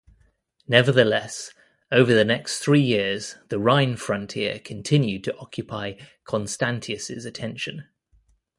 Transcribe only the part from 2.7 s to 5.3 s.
years the Rhine frontier continued